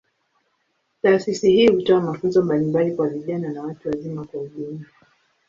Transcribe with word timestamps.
Taasisi 1.01 1.51
hii 1.51 1.67
hutoa 1.67 2.01
mafunzo 2.01 2.43
mbalimbali 2.43 2.95
kwa 2.95 3.07
vijana 3.09 3.49
na 3.49 3.63
watu 3.63 3.89
wazima 3.89 4.25
kwa 4.25 4.41
ujumla. 4.41 4.85